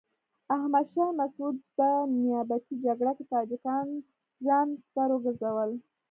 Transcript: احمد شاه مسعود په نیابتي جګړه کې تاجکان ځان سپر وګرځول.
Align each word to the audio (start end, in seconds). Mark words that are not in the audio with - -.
احمد 0.55 0.85
شاه 0.93 1.11
مسعود 1.19 1.55
په 1.77 1.87
نیابتي 2.23 2.75
جګړه 2.85 3.11
کې 3.17 3.23
تاجکان 3.33 3.87
ځان 4.45 4.67
سپر 4.83 5.09
وګرځول. 5.13 5.71